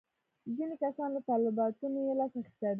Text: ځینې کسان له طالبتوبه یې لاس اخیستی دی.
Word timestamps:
ځینې 0.55 0.75
کسان 0.83 1.09
له 1.15 1.21
طالبتوبه 1.27 1.99
یې 2.05 2.13
لاس 2.19 2.31
اخیستی 2.39 2.65
دی. 2.69 2.69